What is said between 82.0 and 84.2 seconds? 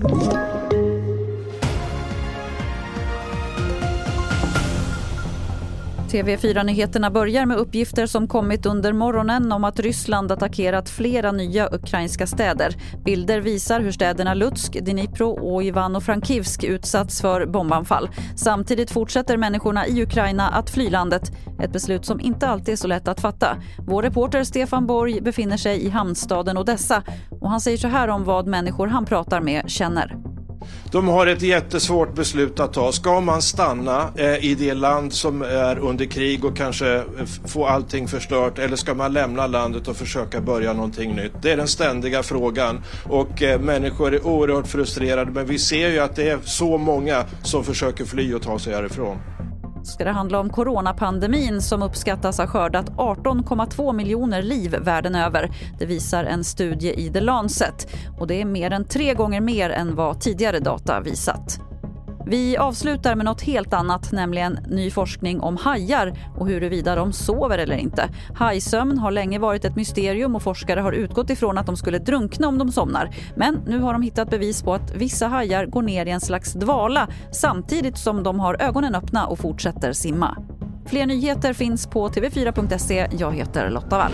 tv4.se. Jag heter Lotta Wall.